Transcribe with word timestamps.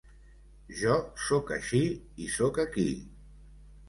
Jo 0.77 0.95
sóc 1.25 1.51
així 1.55 1.81
i 2.25 2.31
sóc 2.37 2.57
aquí. 2.65 2.87